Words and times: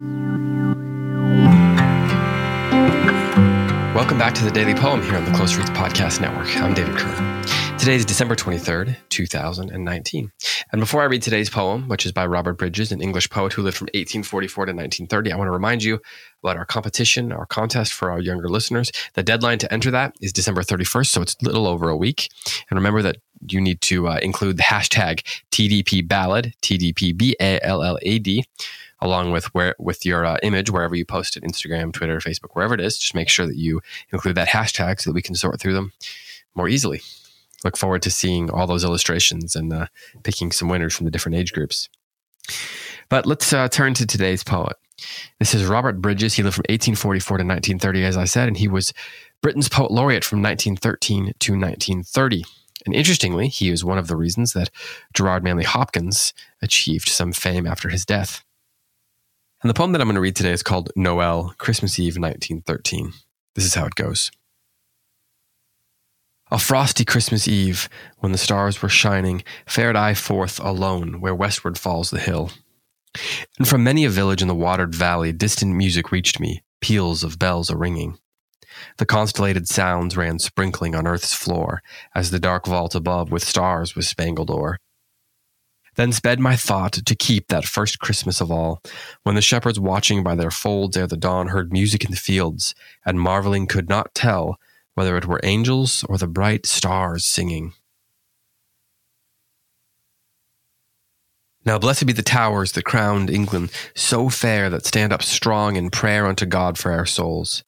Welcome 0.00 0.16
back 4.16 4.32
to 4.34 4.44
the 4.44 4.52
Daily 4.52 4.74
Poem 4.74 5.02
here 5.02 5.16
on 5.16 5.24
the 5.24 5.32
Close 5.32 5.56
Reads 5.56 5.70
Podcast 5.70 6.20
Network. 6.20 6.56
I'm 6.58 6.72
David 6.72 6.96
Kern. 6.96 7.42
Today 7.78 7.96
is 7.96 8.04
December 8.04 8.36
23rd, 8.36 8.96
2019. 9.08 10.30
And 10.70 10.80
before 10.80 11.02
I 11.02 11.06
read 11.06 11.22
today's 11.22 11.50
poem, 11.50 11.88
which 11.88 12.06
is 12.06 12.12
by 12.12 12.26
Robert 12.26 12.58
Bridges, 12.58 12.92
an 12.92 13.02
English 13.02 13.28
poet 13.28 13.52
who 13.52 13.62
lived 13.62 13.76
from 13.76 13.86
1844 13.86 14.66
to 14.66 14.70
1930, 14.70 15.32
I 15.32 15.36
want 15.36 15.48
to 15.48 15.52
remind 15.52 15.82
you 15.82 16.00
about 16.44 16.56
our 16.56 16.64
competition, 16.64 17.32
our 17.32 17.46
contest 17.46 17.92
for 17.92 18.12
our 18.12 18.20
younger 18.20 18.48
listeners. 18.48 18.92
The 19.14 19.24
deadline 19.24 19.58
to 19.58 19.72
enter 19.72 19.90
that 19.90 20.14
is 20.20 20.32
December 20.32 20.62
31st, 20.62 21.06
so 21.06 21.22
it's 21.22 21.34
a 21.42 21.44
little 21.44 21.66
over 21.66 21.88
a 21.88 21.96
week. 21.96 22.30
And 22.70 22.78
remember 22.78 23.02
that 23.02 23.16
you 23.48 23.60
need 23.60 23.80
to 23.80 24.06
uh, 24.06 24.20
include 24.22 24.58
the 24.58 24.62
hashtag 24.62 25.22
TDP 25.50 26.06
Ballad, 26.06 26.54
TDP 26.62 27.16
B 27.16 27.34
A 27.40 27.58
L 27.64 27.82
L 27.82 27.98
A 28.02 28.20
D 28.20 28.44
along 29.00 29.30
with 29.30 29.46
where 29.54 29.74
with 29.78 30.04
your 30.04 30.24
uh, 30.24 30.36
image 30.42 30.70
wherever 30.70 30.94
you 30.94 31.04
post 31.04 31.36
it 31.36 31.42
instagram 31.42 31.92
twitter 31.92 32.18
facebook 32.18 32.54
wherever 32.54 32.74
it 32.74 32.80
is 32.80 32.98
just 32.98 33.14
make 33.14 33.28
sure 33.28 33.46
that 33.46 33.56
you 33.56 33.80
include 34.12 34.34
that 34.34 34.48
hashtag 34.48 35.00
so 35.00 35.10
that 35.10 35.14
we 35.14 35.22
can 35.22 35.34
sort 35.34 35.60
through 35.60 35.74
them 35.74 35.92
more 36.58 36.68
easily. 36.68 37.00
Look 37.64 37.78
forward 37.78 38.02
to 38.02 38.10
seeing 38.10 38.50
all 38.50 38.66
those 38.66 38.84
illustrations 38.84 39.56
and 39.56 39.72
uh, 39.72 39.86
picking 40.22 40.52
some 40.52 40.68
winners 40.68 40.94
from 40.94 41.06
the 41.06 41.10
different 41.10 41.36
age 41.36 41.52
groups. 41.52 41.88
But 43.08 43.24
let's 43.24 43.52
uh, 43.52 43.68
turn 43.68 43.94
to 43.94 44.06
today's 44.06 44.44
poet. 44.44 44.76
This 45.38 45.54
is 45.54 45.64
robert 45.64 46.02
bridges. 46.02 46.34
He 46.34 46.42
lived 46.42 46.56
from 46.56 46.64
1844 46.68 47.38
to 47.38 47.44
1930 47.44 48.04
as 48.04 48.16
i 48.16 48.24
said 48.24 48.48
and 48.48 48.56
he 48.56 48.66
was 48.66 48.92
britain's 49.40 49.68
poet 49.68 49.92
laureate 49.92 50.24
from 50.24 50.42
1913 50.42 51.34
to 51.38 51.52
1930 51.52 52.44
and 52.86 52.94
interestingly, 52.94 53.48
he 53.48 53.70
is 53.70 53.84
one 53.84 53.98
of 53.98 54.06
the 54.06 54.16
reasons 54.16 54.52
that 54.52 54.70
Gerard 55.12 55.42
Manley 55.42 55.64
Hopkins 55.64 56.32
achieved 56.62 57.08
some 57.08 57.32
fame 57.32 57.66
after 57.66 57.88
his 57.88 58.06
death. 58.06 58.44
And 59.60 59.68
the 59.68 59.74
poem 59.74 59.90
that 59.90 60.00
I'm 60.00 60.06
going 60.06 60.14
to 60.14 60.20
read 60.20 60.36
today 60.36 60.52
is 60.52 60.62
called 60.62 60.92
Noel, 60.94 61.52
Christmas 61.58 61.98
Eve, 61.98 62.16
1913. 62.16 63.12
This 63.56 63.64
is 63.64 63.74
how 63.74 63.86
it 63.86 63.96
goes. 63.96 64.30
A 66.52 66.60
frosty 66.60 67.04
Christmas 67.04 67.48
Eve, 67.48 67.88
when 68.18 68.30
the 68.30 68.38
stars 68.38 68.80
were 68.80 68.88
shining, 68.88 69.42
fared 69.66 69.96
I 69.96 70.14
forth 70.14 70.60
alone 70.60 71.20
where 71.20 71.34
westward 71.34 71.76
falls 71.76 72.10
the 72.10 72.20
hill. 72.20 72.52
And 73.58 73.66
from 73.66 73.82
many 73.82 74.04
a 74.04 74.10
village 74.10 74.42
in 74.42 74.48
the 74.48 74.54
watered 74.54 74.94
valley, 74.94 75.32
distant 75.32 75.74
music 75.74 76.12
reached 76.12 76.38
me, 76.38 76.62
peals 76.80 77.24
of 77.24 77.38
bells 77.38 77.68
a 77.68 77.76
ringing. 77.76 78.16
The 78.98 79.06
constellated 79.06 79.66
sounds 79.66 80.16
ran 80.16 80.38
sprinkling 80.38 80.94
on 80.94 81.06
earth's 81.06 81.34
floor, 81.34 81.82
as 82.14 82.30
the 82.30 82.38
dark 82.38 82.66
vault 82.66 82.94
above 82.94 83.32
with 83.32 83.42
stars 83.42 83.96
was 83.96 84.08
spangled 84.08 84.50
o'er. 84.50 84.78
Then 85.98 86.12
sped 86.12 86.38
my 86.38 86.54
thought 86.54 86.92
to 86.92 87.16
keep 87.16 87.48
that 87.48 87.64
first 87.64 87.98
Christmas 87.98 88.40
of 88.40 88.52
all, 88.52 88.80
when 89.24 89.34
the 89.34 89.42
shepherds 89.42 89.80
watching 89.80 90.22
by 90.22 90.36
their 90.36 90.52
folds 90.52 90.96
ere 90.96 91.08
the 91.08 91.16
dawn 91.16 91.48
heard 91.48 91.72
music 91.72 92.04
in 92.04 92.12
the 92.12 92.16
fields, 92.16 92.72
and 93.04 93.20
marveling 93.20 93.66
could 93.66 93.88
not 93.88 94.14
tell 94.14 94.60
whether 94.94 95.16
it 95.16 95.26
were 95.26 95.40
angels 95.42 96.04
or 96.08 96.16
the 96.16 96.28
bright 96.28 96.66
stars 96.66 97.26
singing. 97.26 97.72
Now 101.64 101.80
blessed 101.80 102.06
be 102.06 102.12
the 102.12 102.22
towers 102.22 102.72
that 102.72 102.84
crowned 102.84 103.28
England, 103.28 103.72
so 103.96 104.28
fair 104.28 104.70
that 104.70 104.86
stand 104.86 105.12
up 105.12 105.24
strong 105.24 105.74
in 105.74 105.90
prayer 105.90 106.26
unto 106.26 106.46
God 106.46 106.78
for 106.78 106.92
our 106.92 107.06
souls. 107.06 107.64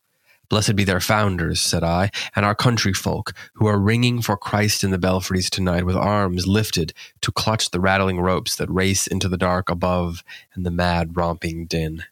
Blessed 0.51 0.75
be 0.75 0.83
their 0.83 1.01
founders, 1.01 1.61
said 1.61 1.85
I, 1.85 2.11
and 2.35 2.45
our 2.45 2.57
country 2.57 2.93
folk, 2.93 3.33
who 3.55 3.67
are 3.67 3.79
ringing 3.79 4.21
for 4.21 4.37
Christ 4.37 4.83
in 4.83 4.91
the 4.91 4.99
belfries 4.99 5.49
tonight 5.49 5.87
with 5.87 5.97
arms 5.97 6.47
lifted 6.47 6.93
to 7.23 7.31
clutch 7.31 7.71
the 7.71 7.81
rattling 7.81 8.21
ropes 8.21 8.57
that 8.57 8.69
race 8.69 9.07
into 9.07 9.29
the 9.29 9.39
dark 9.39 9.71
above 9.71 10.25
and 10.53 10.67
the 10.67 10.73
mad 10.73 11.17
romping 11.17 11.67
din. 11.67 12.03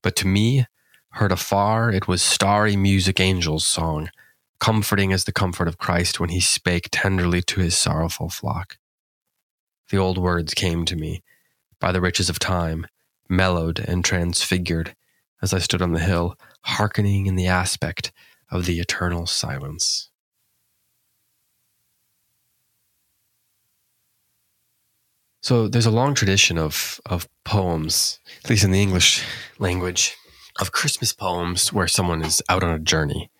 But 0.00 0.16
to 0.16 0.26
me, 0.26 0.66
heard 1.10 1.30
afar, 1.30 1.90
it 1.90 2.08
was 2.08 2.22
starry 2.22 2.76
music 2.76 3.20
angels' 3.20 3.66
song, 3.66 4.10
comforting 4.58 5.12
as 5.12 5.24
the 5.24 5.32
comfort 5.32 5.68
of 5.68 5.76
Christ 5.76 6.18
when 6.18 6.30
he 6.30 6.40
spake 6.40 6.88
tenderly 6.90 7.42
to 7.42 7.60
his 7.60 7.76
sorrowful 7.76 8.30
flock. 8.30 8.78
The 9.90 9.98
old 9.98 10.16
words 10.16 10.54
came 10.54 10.86
to 10.86 10.96
me 10.96 11.22
by 11.78 11.92
the 11.92 12.00
riches 12.00 12.30
of 12.30 12.38
time, 12.38 12.86
mellowed 13.28 13.78
and 13.80 14.02
transfigured, 14.02 14.96
as 15.42 15.54
I 15.54 15.58
stood 15.58 15.82
on 15.82 15.92
the 15.92 16.00
hill 16.00 16.36
hearkening 16.62 17.26
in 17.26 17.36
the 17.36 17.46
aspect 17.46 18.12
of 18.50 18.66
the 18.66 18.80
eternal 18.80 19.26
silence. 19.26 20.10
So 25.40 25.68
there's 25.68 25.86
a 25.86 25.90
long 25.90 26.14
tradition 26.14 26.58
of 26.58 27.00
of 27.06 27.28
poems, 27.44 28.18
at 28.44 28.50
least 28.50 28.64
in 28.64 28.70
the 28.70 28.82
English 28.82 29.24
language, 29.58 30.16
of 30.60 30.72
Christmas 30.72 31.12
poems 31.12 31.72
where 31.72 31.88
someone 31.88 32.22
is 32.22 32.42
out 32.48 32.62
on 32.64 32.74
a 32.74 32.78
journey. 32.78 33.30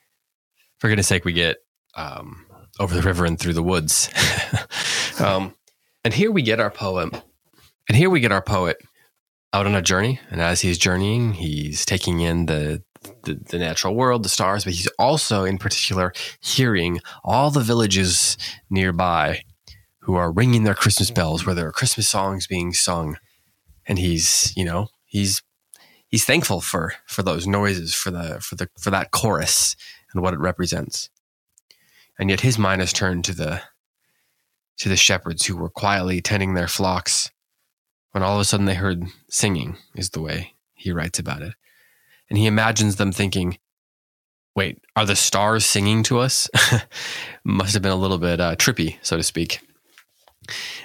For 0.78 0.88
goodness 0.88 1.08
sake, 1.08 1.25
we 1.25 1.32
get 1.32 1.58
um, 1.97 2.47
over 2.78 2.94
the 2.94 3.03
river 3.03 3.25
and 3.25 3.38
through 3.38 3.54
the 3.54 3.62
woods, 3.62 4.08
um, 5.20 5.54
and 6.04 6.14
here 6.14 6.31
we 6.31 6.42
get 6.42 6.60
our 6.60 6.70
poem, 6.70 7.10
and 7.88 7.97
here 7.97 8.08
we 8.08 8.20
get 8.20 8.32
our 8.32 8.42
poet 8.42 8.78
out 9.53 9.66
on 9.66 9.75
a 9.75 9.82
journey, 9.82 10.20
and 10.31 10.41
as 10.41 10.60
he's 10.60 10.78
journeying, 10.78 11.34
he's 11.34 11.84
taking 11.84 12.20
in 12.20 12.47
the 12.47 12.82
the, 13.22 13.34
the, 13.34 13.59
natural 13.59 13.94
world, 13.94 14.25
the 14.25 14.28
stars, 14.28 14.64
but 14.64 14.72
he's 14.72 14.88
also, 14.98 15.44
in 15.44 15.56
particular, 15.56 16.12
hearing 16.41 17.00
all 17.22 17.50
the 17.50 17.60
villages 17.60 18.37
nearby 18.69 19.42
who 20.00 20.16
are 20.16 20.32
ringing 20.32 20.64
their 20.64 20.75
Christmas 20.75 21.10
bells, 21.10 21.47
where 21.47 21.54
there 21.54 21.69
are 21.69 21.72
Christmas 21.72 22.08
songs 22.08 22.48
being 22.48 22.72
sung, 22.72 23.16
and 23.87 23.98
he's, 23.98 24.53
you 24.56 24.64
know, 24.64 24.88
he's 25.04 25.42
he's 26.08 26.25
thankful 26.25 26.60
for 26.60 26.94
for 27.06 27.22
those 27.22 27.47
noises, 27.47 27.94
for 27.94 28.10
the 28.10 28.41
for 28.41 28.56
the 28.56 28.69
for 28.78 28.91
that 28.91 29.10
chorus 29.12 29.76
and 30.12 30.22
what 30.22 30.34
it 30.34 30.41
represents, 30.41 31.08
and 32.19 32.31
yet 32.31 32.41
his 32.41 32.58
mind 32.58 32.82
is 32.82 32.92
turned 32.92 33.25
to 33.26 33.32
the 33.32 33.62
to 34.78 34.88
the 34.88 34.97
shepherds 34.97 35.47
who 35.47 35.56
were 35.56 35.70
quietly 35.70 36.20
tending 36.20 36.54
their 36.54 36.69
flocks 36.69 37.31
when 38.12 38.22
all 38.22 38.34
of 38.34 38.41
a 38.41 38.44
sudden 38.44 38.66
they 38.66 38.74
heard 38.74 39.04
singing, 39.28 39.76
is 39.94 40.10
the 40.10 40.20
way 40.20 40.54
he 40.74 40.92
writes 40.92 41.19
about 41.19 41.42
it 41.42 41.54
and 42.28 42.38
he 42.38 42.46
imagines 42.46 42.96
them 42.96 43.12
thinking, 43.12 43.58
wait, 44.54 44.82
are 44.96 45.06
the 45.06 45.16
stars 45.16 45.64
singing 45.64 46.02
to 46.04 46.19
us? 46.19 46.48
Must 47.44 47.74
have 47.74 47.82
been 47.82 47.92
a 47.92 47.96
little 47.96 48.19
bit 48.19 48.41
uh, 48.41 48.56
trippy, 48.56 48.96
so 49.02 49.16
to 49.16 49.22
speak. 49.22 49.60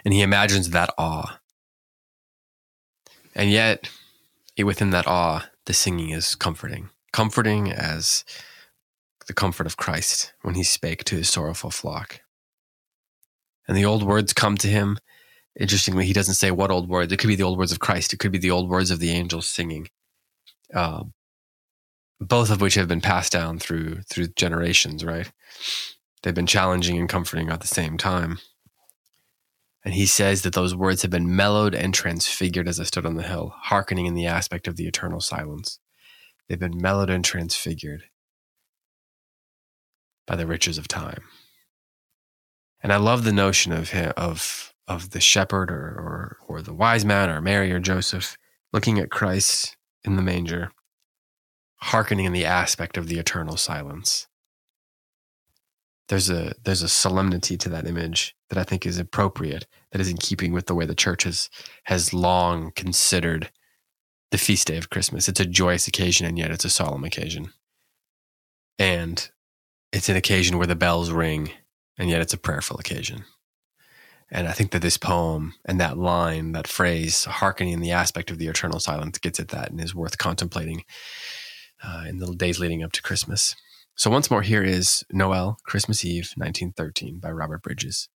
And 0.06 0.14
he 0.14 0.22
imagines 0.22 0.70
that 0.70 0.94
awe. 0.98 1.40
And 3.36 3.50
yet, 3.50 3.90
within 4.58 4.92
that 4.92 5.08
awe, 5.08 5.48
the 5.66 5.74
singing 5.74 6.12
is 6.12 6.36
comforting, 6.36 6.90
comforting 7.12 7.72
as 7.72 8.24
the 9.28 9.34
comfort 9.34 9.66
of 9.66 9.78
Christ 9.78 10.34
when 10.42 10.56
he 10.56 10.64
spake 10.64 11.04
to 11.06 11.16
his 11.16 11.30
sorrowful 11.30 11.72
flock. 11.72 12.22
And 13.68 13.78
the 13.78 13.86
old 13.86 14.04
words 14.04 14.34
come 14.34 14.58
to 14.58 14.68
him. 14.68 15.00
Interestingly, 15.60 16.06
he 16.06 16.14
doesn't 16.14 16.34
say 16.34 16.52
what 16.52 16.72
old 16.72 16.90
words. 16.90 17.12
It 17.14 17.18
could 17.18 17.28
be 17.28 17.36
the 17.36 17.44
old 17.44 17.58
words 17.58 17.72
of 17.72 17.80
Christ. 17.80 18.14
It 18.14 18.20
could 18.20 18.32
be 18.32 18.40
the 18.40 18.52
old 18.52 18.70
words 18.70 18.90
of 18.90 19.00
the 19.00 19.12
angels 19.12 19.48
singing. 19.48 19.88
Um, 20.74 21.14
both 22.20 22.50
of 22.50 22.62
which 22.62 22.76
have 22.76 22.88
been 22.88 23.02
passed 23.02 23.32
down 23.32 23.60
through 23.60 24.02
through 24.10 24.28
generations, 24.36 25.04
right? 25.04 25.32
They've 26.24 26.34
been 26.34 26.48
challenging 26.48 26.98
and 26.98 27.10
comforting 27.10 27.50
at 27.50 27.62
the 27.62 27.68
same 27.68 27.98
time. 27.98 28.40
And 29.86 29.94
he 29.94 30.06
says 30.06 30.44
that 30.44 30.54
those 30.54 30.74
words 30.74 31.02
have 31.02 31.12
been 31.12 31.36
mellowed 31.36 31.76
and 31.76 31.94
transfigured 31.94 32.70
as 32.70 32.80
I 32.80 32.84
stood 32.84 33.06
on 33.06 33.16
the 33.16 33.24
hill, 33.24 33.54
hearkening 33.64 34.06
in 34.06 34.14
the 34.14 34.26
aspect 34.26 34.68
of 34.68 34.78
the 34.78 34.88
eternal 34.88 35.20
silence. 35.20 35.80
They've 36.48 36.60
been 36.60 36.82
mellowed 36.82 37.10
and 37.10 37.24
transfigured 37.24 38.04
by 40.26 40.38
the 40.38 40.48
riches 40.48 40.78
of 40.78 40.88
time. 40.88 41.24
And 42.82 42.94
I 42.94 42.98
love 42.98 43.24
the 43.24 43.34
notion 43.34 43.74
of 43.74 43.90
him, 43.90 44.14
of 44.16 44.73
of 44.88 45.12
the 45.12 45.22
shepherd 45.22 45.72
or, 45.72 45.76
or 45.76 46.38
or 46.48 46.62
the 46.62 46.74
wise 46.74 47.06
man 47.06 47.30
or 47.30 47.42
Mary 47.42 47.72
or 47.72 47.80
Joseph 47.80 48.38
looking 48.72 49.00
at 49.00 49.12
Christ 49.12 49.78
in 50.04 50.16
the 50.16 50.22
manger 50.22 50.72
hearkening 51.84 52.24
in 52.24 52.32
the 52.32 52.46
aspect 52.46 52.96
of 52.96 53.08
the 53.08 53.20
eternal 53.20 53.58
silence. 53.58 54.28
There's 56.08 56.30
a 56.30 56.54
there's 56.64 56.82
a 56.82 56.90
solemnity 56.90 57.58
to 57.58 57.70
that 57.70 57.86
image 57.86 58.36
that 58.50 58.58
I 58.58 58.64
think 58.64 58.86
is 58.86 58.98
appropriate, 58.98 59.68
that 59.92 60.00
is 60.00 60.10
in 60.10 60.18
keeping 60.18 60.54
with 60.54 60.68
the 60.68 60.76
way 60.76 60.86
the 60.86 60.96
church 60.96 61.24
has 61.24 61.50
has 61.84 62.14
long 62.14 62.72
considered 62.72 63.52
the 64.32 64.38
feast 64.38 64.68
day 64.68 64.78
of 64.78 64.90
Christmas. 64.90 65.28
It's 65.28 65.40
a 65.40 65.46
joyous 65.46 65.88
occasion 65.88 66.26
and 66.26 66.38
yet 66.38 66.52
it's 66.52 66.66
a 66.66 66.70
solemn 66.70 67.04
occasion. 67.04 67.52
And 68.80 69.30
it's 69.92 70.10
an 70.10 70.16
occasion 70.16 70.58
where 70.58 70.68
the 70.68 70.76
bells 70.76 71.12
ring 71.12 71.52
and 71.98 72.10
yet 72.10 72.22
it's 72.22 72.34
a 72.34 72.38
prayerful 72.38 72.80
occasion. 72.80 73.26
And 74.32 74.48
I 74.48 74.52
think 74.52 74.72
that 74.72 74.82
this 74.82 74.98
poem 74.98 75.54
and 75.66 75.80
that 75.80 75.98
line, 75.98 76.54
that 76.54 76.68
phrase, 76.68 77.26
hearkening 77.26 77.82
the 77.82 77.92
aspect 77.92 78.32
of 78.32 78.38
the 78.38 78.48
eternal 78.48 78.80
silence, 78.80 79.18
gets 79.20 79.40
at 79.40 79.50
that 79.50 79.72
and 79.72 79.80
is 79.80 79.94
worth 79.94 80.18
contemplating 80.18 80.84
uh, 81.84 82.06
in 82.08 82.18
the 82.18 82.34
days 82.34 82.60
leading 82.60 82.84
up 82.84 82.92
to 82.94 83.02
Christmas. 83.02 83.56
So, 83.96 84.10
once 84.10 84.32
more, 84.32 84.42
here 84.42 84.64
is 84.64 85.04
Noel, 85.12 85.58
Christmas 85.66 86.04
Eve, 86.04 86.32
1913 86.36 87.20
by 87.20 87.30
Robert 87.32 87.62
Bridges. 87.62 88.10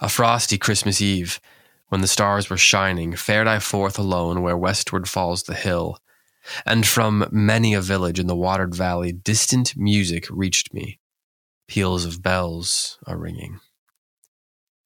A 0.00 0.08
frosty 0.08 0.58
Christmas 0.58 1.00
Eve, 1.00 1.40
when 1.88 2.02
the 2.02 2.06
stars 2.06 2.50
were 2.50 2.58
shining, 2.58 3.16
fared 3.16 3.48
I 3.48 3.58
forth 3.58 3.98
alone 3.98 4.42
where 4.42 4.56
westward 4.56 5.08
falls 5.08 5.44
the 5.44 5.54
hill, 5.54 5.98
and 6.66 6.86
from 6.86 7.26
many 7.30 7.74
a 7.74 7.80
village 7.80 8.20
in 8.20 8.26
the 8.26 8.36
watered 8.36 8.74
valley 8.74 9.12
distant 9.12 9.74
music 9.76 10.26
reached 10.30 10.74
me. 10.74 11.00
Peals 11.66 12.04
of 12.04 12.22
bells 12.22 12.98
are 13.06 13.18
ringing. 13.18 13.60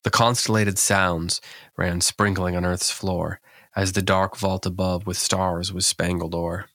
The 0.05 0.11
constellated 0.11 0.79
sounds 0.79 1.41
ran 1.77 2.01
sprinkling 2.01 2.57
on 2.57 2.65
earth's 2.65 2.91
floor, 2.91 3.41
as 3.77 3.93
the 3.93 4.03
dark 4.03 4.37
vault 4.37 4.67
above 4.67 5.07
with 5.07 5.17
stars 5.17 5.73
was 5.73 5.87
spangled 5.87 6.35
o'er. 6.35 6.67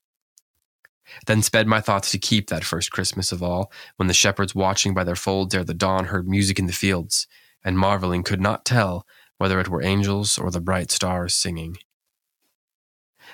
Then 1.26 1.42
sped 1.42 1.68
my 1.68 1.82
thoughts 1.82 2.12
to 2.12 2.20
keep 2.20 2.50
that 2.50 2.64
first 2.64 2.92
Christmas 2.92 3.32
of 3.32 3.44
all, 3.44 3.72
when 3.98 4.08
the 4.08 4.14
shepherds 4.14 4.56
watching 4.56 4.94
by 4.94 5.04
their 5.04 5.16
folds 5.16 5.54
ere 5.56 5.64
the 5.64 5.74
dawn 5.74 6.06
heard 6.06 6.28
music 6.28 6.60
in 6.60 6.68
the 6.68 6.74
fields, 6.74 7.28
and 7.64 7.78
marveling 7.78 8.24
could 8.24 8.42
not 8.42 8.66
tell 8.66 9.06
whether 9.38 9.60
it 9.60 9.70
were 9.70 9.84
angels 9.84 10.38
or 10.38 10.50
the 10.50 10.62
bright 10.62 10.92
stars 10.92 11.34
singing. 11.36 11.78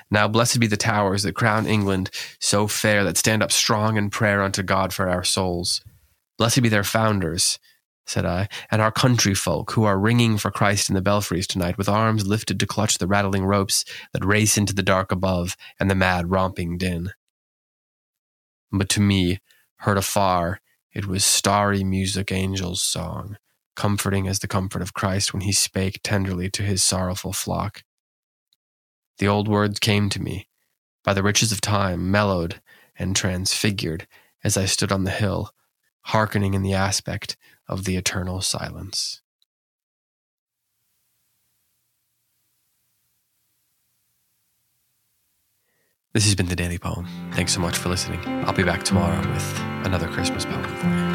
Now 0.09 0.27
blessed 0.27 0.59
be 0.59 0.67
the 0.67 0.77
towers 0.77 1.23
that 1.23 1.35
crown 1.35 1.65
England 1.65 2.09
so 2.39 2.67
fair 2.67 3.03
that 3.03 3.17
stand 3.17 3.43
up 3.43 3.51
strong 3.51 3.97
in 3.97 4.09
prayer 4.09 4.41
unto 4.41 4.63
God 4.63 4.93
for 4.93 5.09
our 5.09 5.23
souls. 5.23 5.81
Blessed 6.37 6.61
be 6.61 6.69
their 6.69 6.83
founders, 6.83 7.59
said 8.05 8.25
I, 8.25 8.49
and 8.69 8.81
our 8.81 8.91
country 8.91 9.33
folk 9.33 9.71
who 9.71 9.85
are 9.85 9.99
ringing 9.99 10.37
for 10.37 10.51
Christ 10.51 10.89
in 10.89 10.95
the 10.95 11.01
belfries 11.01 11.47
tonight 11.47 11.77
with 11.77 11.87
arms 11.87 12.27
lifted 12.27 12.59
to 12.59 12.67
clutch 12.67 12.97
the 12.97 13.07
rattling 13.07 13.45
ropes 13.45 13.85
that 14.11 14.25
race 14.25 14.57
into 14.57 14.73
the 14.73 14.83
dark 14.83 15.11
above 15.11 15.55
and 15.79 15.89
the 15.89 15.95
mad 15.95 16.29
romping 16.29 16.77
din. 16.77 17.11
But 18.71 18.89
to 18.89 19.01
me, 19.01 19.39
heard 19.77 19.97
afar, 19.97 20.59
it 20.93 21.07
was 21.07 21.23
starry 21.23 21.83
music 21.83 22.31
angels' 22.31 22.83
song, 22.83 23.37
comforting 23.75 24.27
as 24.27 24.39
the 24.39 24.47
comfort 24.47 24.81
of 24.81 24.93
Christ 24.93 25.33
when 25.33 25.41
he 25.41 25.51
spake 25.51 25.99
tenderly 26.03 26.49
to 26.51 26.63
his 26.63 26.83
sorrowful 26.83 27.33
flock. 27.33 27.83
The 29.19 29.27
old 29.27 29.47
words 29.47 29.79
came 29.79 30.09
to 30.09 30.21
me, 30.21 30.47
by 31.03 31.13
the 31.13 31.23
riches 31.23 31.51
of 31.51 31.61
time, 31.61 32.11
mellowed 32.11 32.61
and 32.97 33.15
transfigured 33.15 34.07
as 34.43 34.57
I 34.57 34.65
stood 34.65 34.91
on 34.91 35.03
the 35.03 35.11
hill, 35.11 35.51
hearkening 36.01 36.53
in 36.53 36.63
the 36.63 36.73
aspect 36.73 37.37
of 37.67 37.85
the 37.85 37.95
eternal 37.95 38.41
silence. 38.41 39.21
This 46.13 46.25
has 46.25 46.35
been 46.35 46.47
the 46.47 46.55
Daily 46.55 46.77
Poem. 46.77 47.07
Thanks 47.31 47.53
so 47.53 47.59
much 47.59 47.75
for 47.75 47.89
listening. 47.89 48.19
I'll 48.45 48.53
be 48.53 48.63
back 48.63 48.83
tomorrow 48.83 49.17
with 49.17 49.59
another 49.83 50.07
Christmas 50.07 50.45
poem 50.45 50.63
for 50.63 50.87
you. 50.87 51.12